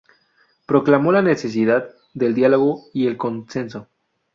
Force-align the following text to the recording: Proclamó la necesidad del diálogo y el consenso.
Proclamó 0.65 1.11
la 1.11 1.21
necesidad 1.21 1.87
del 2.15 2.33
diálogo 2.33 2.85
y 2.91 3.05
el 3.05 3.17
consenso. 3.17 3.87